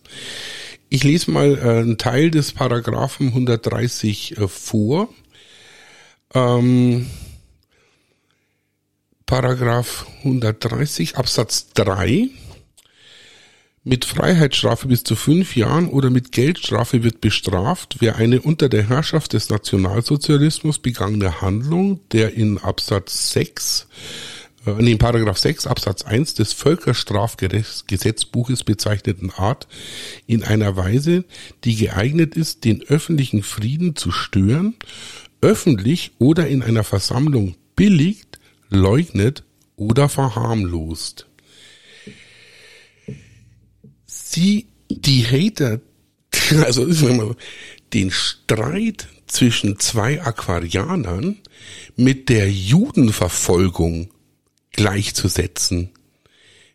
Ich 0.89 1.03
lese 1.03 1.31
mal 1.31 1.57
äh, 1.57 1.79
einen 1.79 1.97
Teil 1.97 2.31
des 2.31 2.53
Paragraphen 2.53 3.27
130 3.27 4.37
äh, 4.37 4.47
vor. 4.47 5.09
Ähm, 6.33 7.07
Paragraph 9.25 10.07
130 10.19 11.17
Absatz 11.17 11.69
3 11.73 12.29
mit 13.83 14.05
Freiheitsstrafe 14.05 14.87
bis 14.87 15.03
zu 15.03 15.15
fünf 15.15 15.55
Jahren 15.55 15.89
oder 15.89 16.09
mit 16.09 16.31
Geldstrafe 16.31 17.03
wird 17.03 17.21
bestraft, 17.21 17.97
wer 17.99 18.17
eine 18.17 18.41
unter 18.41 18.67
der 18.67 18.87
Herrschaft 18.87 19.33
des 19.33 19.49
Nationalsozialismus 19.49 20.79
begangene 20.79 21.41
Handlung 21.41 22.01
der 22.11 22.33
in 22.33 22.57
Absatz 22.57 23.31
6 23.31 23.87
äh, 24.67 24.91
in 24.91 24.97
Paragraph 24.97 25.37
6 25.37 25.67
Absatz 25.67 26.03
1 26.03 26.35
des 26.35 26.53
Völkerstrafgesetzbuches 26.53 28.63
bezeichneten 28.63 29.31
Art 29.31 29.67
in 30.25 30.43
einer 30.43 30.75
Weise, 30.75 31.25
die 31.63 31.75
geeignet 31.75 32.35
ist, 32.35 32.65
den 32.65 32.83
öffentlichen 32.83 33.43
Frieden 33.43 33.95
zu 33.95 34.11
stören, 34.11 34.75
öffentlich 35.41 36.11
oder 36.19 36.47
in 36.47 36.61
einer 36.61 36.83
Versammlung 36.83 37.55
billigt, 37.75 38.39
leugnet 38.69 39.43
oder 39.75 40.09
verharmlost. 40.09 41.27
Sie, 44.05 44.67
die 44.89 45.25
Hater, 45.25 45.79
also 46.65 47.35
den 47.93 48.11
Streit 48.11 49.07
zwischen 49.27 49.79
zwei 49.79 50.21
Aquarianern 50.21 51.37
mit 51.95 52.29
der 52.29 52.51
Judenverfolgung 52.51 54.09
gleichzusetzen. 54.77 55.89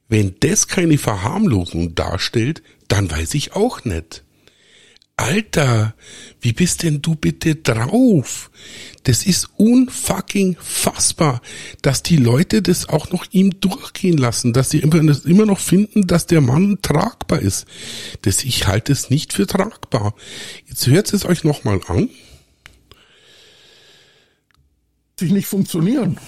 Wenn 0.09 0.35
das 0.40 0.68
keine 0.68 0.99
Verharmlosung 0.99 1.94
darstellt, 1.94 2.62
dann 2.88 3.11
weiß 3.11 3.32
ich 3.32 3.54
auch 3.54 3.87
nicht. 3.87 4.23
Alter, 5.16 5.94
wie 6.40 6.52
bist 6.52 6.82
denn 6.82 7.00
du 7.00 7.14
bitte 7.14 7.54
drauf? 7.54 8.50
Das 9.04 9.25
ist 9.25 9.50
unfucking 9.56 10.56
fassbar, 10.61 11.40
dass 11.80 12.02
die 12.02 12.16
Leute 12.16 12.61
das 12.61 12.88
auch 12.88 13.11
noch 13.11 13.25
ihm 13.30 13.61
durchgehen 13.61 14.18
lassen, 14.18 14.52
dass 14.52 14.71
sie 14.71 14.80
immer 14.80 15.47
noch 15.47 15.61
finden, 15.61 16.06
dass 16.06 16.26
der 16.26 16.40
Mann 16.40 16.78
tragbar 16.82 17.40
ist. 17.40 17.66
Das, 18.23 18.42
ich 18.44 18.66
halte 18.66 18.92
es 18.92 19.11
nicht 19.11 19.32
für 19.32 19.47
tragbar. 19.47 20.14
Jetzt 20.66 20.87
hört 20.87 21.12
es 21.12 21.25
euch 21.25 21.44
nochmal 21.44 21.80
an. 21.87 22.11
Sich 25.18 25.30
nicht 25.30 25.47
funktionieren 25.47 26.18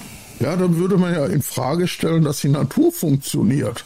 ja, 0.40 0.56
dann 0.56 0.76
würde 0.76 0.96
man 0.96 1.14
ja 1.14 1.26
in 1.26 1.42
Frage 1.42 1.88
stellen, 1.88 2.24
dass 2.24 2.40
die 2.40 2.48
Natur 2.48 2.92
funktioniert. 2.92 3.84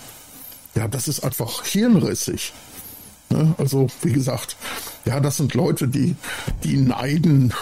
Ja, 0.74 0.88
das 0.88 1.08
ist 1.08 1.24
einfach 1.24 1.64
hirnrissig. 1.64 2.52
Ne? 3.30 3.54
Also, 3.58 3.88
wie 4.02 4.12
gesagt, 4.12 4.56
ja, 5.04 5.20
das 5.20 5.36
sind 5.36 5.54
Leute, 5.54 5.88
die, 5.88 6.16
die 6.64 6.76
neiden 6.76 7.52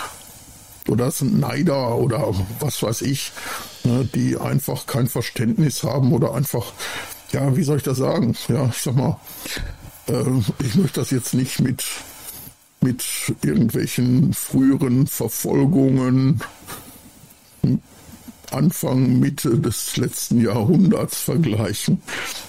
oder 0.88 1.06
das 1.06 1.18
sind 1.18 1.38
Neider 1.40 1.96
oder 1.96 2.34
was 2.60 2.82
weiß 2.82 3.02
ich, 3.02 3.32
ne, 3.84 4.08
die 4.14 4.36
einfach 4.36 4.86
kein 4.86 5.08
Verständnis 5.08 5.82
haben 5.82 6.12
oder 6.12 6.34
einfach, 6.34 6.72
ja, 7.32 7.56
wie 7.56 7.64
soll 7.64 7.78
ich 7.78 7.82
das 7.82 7.98
sagen? 7.98 8.36
Ja, 8.48 8.66
ich 8.68 8.82
sag 8.82 8.94
mal, 8.94 9.18
äh, 10.08 10.22
ich 10.60 10.74
möchte 10.76 11.00
das 11.00 11.10
jetzt 11.10 11.34
nicht 11.34 11.60
mit, 11.60 11.84
mit 12.80 13.04
irgendwelchen 13.42 14.32
früheren 14.32 15.06
Verfolgungen 15.06 16.40
Anfang, 18.52 19.18
Mitte 19.18 19.58
des 19.58 19.96
letzten 19.96 20.40
Jahrhunderts 20.40 21.20
vergleichen. 21.20 22.02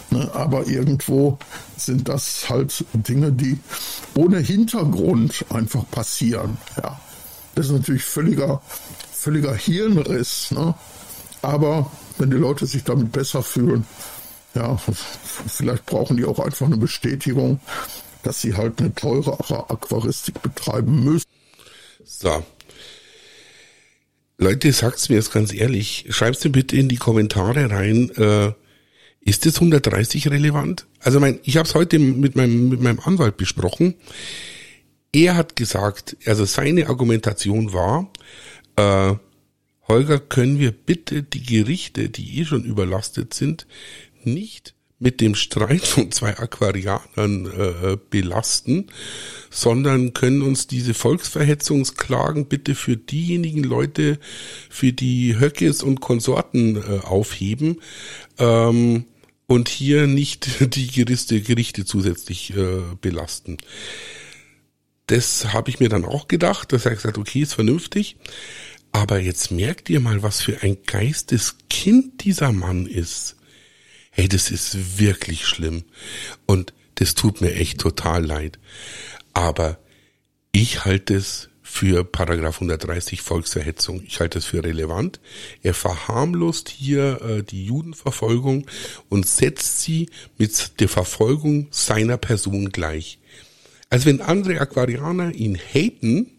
Ne, 0.09 0.29
aber 0.33 0.67
irgendwo 0.67 1.37
sind 1.75 2.07
das 2.07 2.49
halt 2.49 2.85
Dinge, 2.93 3.31
die 3.31 3.59
ohne 4.15 4.39
Hintergrund 4.39 5.45
einfach 5.49 5.89
passieren. 5.91 6.57
Ja. 6.81 6.99
Das 7.55 7.67
ist 7.67 7.71
natürlich 7.71 8.03
völliger, 8.03 8.61
völliger 9.11 9.55
Hirnriss. 9.55 10.51
Ne? 10.51 10.75
Aber 11.41 11.91
wenn 12.17 12.29
die 12.29 12.37
Leute 12.37 12.65
sich 12.65 12.83
damit 12.83 13.11
besser 13.11 13.41
fühlen, 13.43 13.85
ja, 14.53 14.77
vielleicht 15.47 15.85
brauchen 15.85 16.17
die 16.17 16.25
auch 16.25 16.39
einfach 16.39 16.65
eine 16.65 16.77
Bestätigung, 16.77 17.59
dass 18.23 18.41
sie 18.41 18.55
halt 18.55 18.79
eine 18.79 18.93
teurere 18.93 19.69
Aquaristik 19.69 20.41
betreiben 20.41 21.03
müssen. 21.03 21.27
So, 22.05 22.43
Leute, 24.37 24.71
sagt's 24.71 25.09
mir 25.09 25.15
jetzt 25.15 25.33
ganz 25.33 25.51
ehrlich, 25.51 26.05
schreibt's 26.09 26.43
mir 26.43 26.51
bitte 26.51 26.77
in 26.77 26.89
die 26.89 26.97
Kommentare 26.97 27.71
rein, 27.71 28.11
äh, 28.11 28.53
ist 29.19 29.45
das 29.45 29.55
130 29.55 30.29
relevant? 30.29 30.85
Also 30.99 31.19
mein, 31.19 31.39
ich 31.43 31.57
habe 31.57 31.67
es 31.67 31.75
heute 31.75 31.99
mit 31.99 32.35
meinem, 32.35 32.69
mit 32.69 32.79
meinem 32.81 32.99
Anwalt 32.99 33.35
besprochen. 33.35 33.95
Er 35.11 35.35
hat 35.35 35.55
gesagt, 35.55 36.15
also 36.25 36.45
seine 36.45 36.87
Argumentation 36.87 37.73
war, 37.73 38.11
äh, 38.75 39.15
Holger, 39.87 40.19
können 40.19 40.59
wir 40.59 40.71
bitte 40.71 41.23
die 41.23 41.43
Gerichte, 41.43 42.09
die 42.09 42.39
eh 42.39 42.45
schon 42.45 42.63
überlastet 42.63 43.33
sind, 43.33 43.65
nicht 44.23 44.75
mit 44.99 45.21
dem 45.21 45.35
Streit 45.35 45.85
von 45.85 46.11
zwei 46.11 46.37
Aquarianern 46.37 47.45
äh, 47.45 47.97
belasten, 48.09 48.87
sondern 49.49 50.13
können 50.13 50.41
uns 50.41 50.67
diese 50.67 50.93
Volksverhetzungsklagen 50.93 52.47
bitte 52.47 52.73
für 52.73 52.97
diejenigen 52.97 53.63
Leute, 53.63 54.19
für 54.69 54.93
die 54.93 55.39
Höckes 55.39 55.83
und 55.83 56.01
Konsorten 56.01 56.77
äh, 56.77 56.99
aufheben 57.05 57.79
ähm, 58.39 59.05
und 59.45 59.69
hier 59.69 60.07
nicht 60.07 60.47
die 60.75 60.87
Gerichte, 60.87 61.41
Gerichte 61.41 61.85
zusätzlich 61.85 62.55
äh, 62.55 62.81
belasten. 62.99 63.57
Das 65.05 65.53
habe 65.53 65.69
ich 65.69 65.79
mir 65.79 65.89
dann 65.89 66.03
auch 66.03 66.27
gedacht, 66.27 66.73
dass 66.73 66.85
er 66.85 66.95
gesagt, 66.95 67.17
okay, 67.17 67.41
ist 67.41 67.53
vernünftig. 67.53 68.17
Aber 68.91 69.19
jetzt 69.19 69.51
merkt 69.51 69.89
ihr 69.89 69.99
mal, 69.99 70.23
was 70.23 70.41
für 70.41 70.63
ein 70.63 70.77
Geisteskind 70.85 72.23
dieser 72.25 72.51
Mann 72.51 72.87
ist. 72.87 73.36
Hey, 74.19 74.27
das 74.27 74.49
ist 74.49 74.97
wirklich 74.97 75.45
schlimm. 75.45 75.83
Und 76.47 76.73
das 76.95 77.13
tut 77.13 77.39
mir 77.39 77.53
echt 77.53 77.79
total 77.79 78.25
leid. 78.25 78.57
Aber 79.33 79.77
ich 80.51 80.85
halte 80.85 81.13
es 81.13 81.49
für 81.61 82.03
Paragraph 82.03 82.55
130 82.55 83.21
Volksverhetzung. 83.21 84.01
Ich 84.07 84.19
halte 84.19 84.39
es 84.39 84.45
für 84.45 84.63
relevant. 84.63 85.19
Er 85.61 85.75
verharmlost 85.75 86.67
hier 86.67 87.21
äh, 87.21 87.43
die 87.43 87.65
Judenverfolgung 87.65 88.65
und 89.07 89.27
setzt 89.27 89.81
sie 89.81 90.09
mit 90.39 90.79
der 90.79 90.89
Verfolgung 90.89 91.67
seiner 91.69 92.17
Person 92.17 92.69
gleich. 92.69 93.19
Also 93.91 94.07
wenn 94.07 94.21
andere 94.21 94.59
Aquarianer 94.59 95.35
ihn 95.35 95.59
haten, 95.59 96.31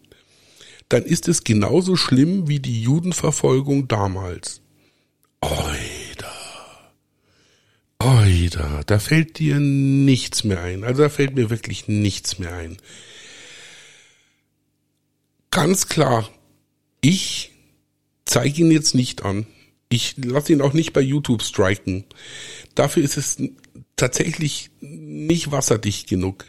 dann 0.89 1.03
ist 1.03 1.29
es 1.29 1.45
genauso 1.45 1.95
schlimm 1.95 2.49
wie 2.49 2.59
die 2.59 2.81
Judenverfolgung 2.81 3.87
damals. 3.87 4.59
Oida. 5.39 5.98
Oida, 8.01 8.81
da 8.85 8.97
fällt 8.97 9.39
dir 9.39 9.59
nichts 9.59 10.43
mehr 10.43 10.61
ein. 10.61 10.83
Also 10.83 11.03
da 11.03 11.09
fällt 11.09 11.35
mir 11.35 11.49
wirklich 11.49 11.87
nichts 11.87 12.39
mehr 12.39 12.53
ein. 12.53 12.77
Ganz 15.51 15.87
klar, 15.87 16.29
ich 17.01 17.51
zeige 18.25 18.61
ihn 18.61 18.71
jetzt 18.71 18.95
nicht 18.95 19.23
an. 19.23 19.47
Ich 19.89 20.15
lasse 20.17 20.53
ihn 20.53 20.61
auch 20.61 20.73
nicht 20.73 20.93
bei 20.93 21.01
YouTube 21.01 21.41
striken. 21.41 22.05
Dafür 22.75 23.03
ist 23.03 23.17
es 23.17 23.37
tatsächlich 23.95 24.69
nicht 24.79 25.51
wasserdicht 25.51 26.07
genug. 26.07 26.45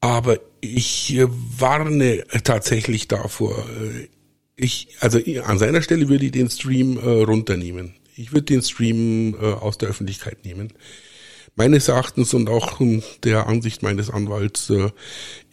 Aber 0.00 0.40
ich 0.60 1.16
warne 1.58 2.24
tatsächlich 2.42 3.06
davor. 3.08 3.64
Ich, 4.56 4.88
also 5.00 5.20
an 5.44 5.58
seiner 5.58 5.80
Stelle 5.80 6.08
würde 6.08 6.26
ich 6.26 6.32
den 6.32 6.50
Stream 6.50 6.98
äh, 6.98 7.22
runternehmen. 7.22 7.94
Ich 8.14 8.32
würde 8.32 8.44
den 8.44 8.62
Stream 8.62 9.34
äh, 9.40 9.52
aus 9.52 9.78
der 9.78 9.88
Öffentlichkeit 9.88 10.44
nehmen. 10.44 10.72
Meines 11.54 11.88
Erachtens 11.88 12.32
und 12.32 12.48
auch 12.48 12.80
der 13.24 13.46
Ansicht 13.46 13.82
meines 13.82 14.08
Anwalts 14.08 14.70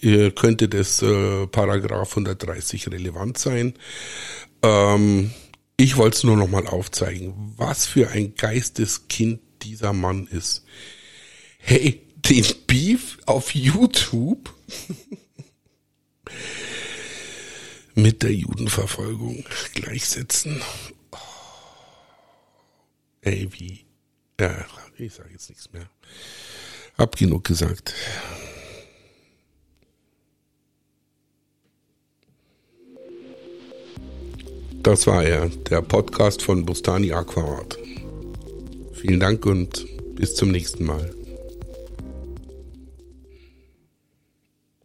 äh, 0.01 0.31
könnte 0.31 0.69
das 0.69 1.01
äh, 1.01 1.45
Paragraph 1.47 2.11
130 2.11 2.89
relevant 2.89 3.37
sein. 3.37 3.73
Ähm, 4.61 5.31
ich 5.75 5.97
wollte 5.97 6.17
es 6.17 6.23
nur 6.23 6.37
noch 6.37 6.49
mal 6.49 6.67
aufzeigen, 6.67 7.53
was 7.57 7.85
für 7.85 8.09
ein 8.09 8.35
Geisteskind 8.35 9.41
dieser 9.61 9.93
Mann 9.93 10.27
ist. 10.27 10.63
Hey, 11.57 12.01
den 12.17 12.45
Beef 12.67 13.17
auf 13.25 13.53
YouTube 13.53 14.53
mit 17.95 18.23
der 18.23 18.33
Judenverfolgung 18.33 19.43
gleichsetzen. 19.73 20.61
Wie. 23.21 23.85
Ja, 24.39 24.65
ich 24.97 25.13
sage 25.13 25.29
jetzt 25.31 25.49
nichts 25.49 25.71
mehr. 25.73 25.89
Hab 26.97 27.15
genug 27.17 27.43
gesagt. 27.43 27.93
Das 34.81 35.05
war 35.07 35.23
er, 35.23 35.49
der 35.49 35.81
Podcast 35.81 36.41
von 36.41 36.65
Bustani 36.65 37.11
Aquarat. 37.11 37.77
Vielen 38.93 39.19
Dank 39.19 39.45
und 39.45 39.85
bis 40.15 40.35
zum 40.35 40.51
nächsten 40.51 40.85
Mal. 40.85 41.18